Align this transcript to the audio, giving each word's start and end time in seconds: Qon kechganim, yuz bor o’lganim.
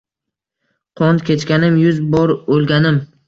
Qon 1.01 1.19
kechganim, 1.27 1.77
yuz 1.83 2.01
bor 2.17 2.33
o’lganim. 2.57 3.01